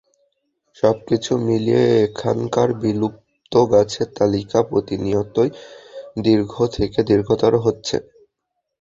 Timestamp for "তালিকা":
4.17-4.59